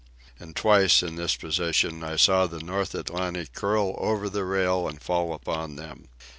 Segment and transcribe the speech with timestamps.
[0.39, 4.99] And twice, in this position, I saw the North Atlantic curl over the rail and
[4.99, 6.07] fall upon them.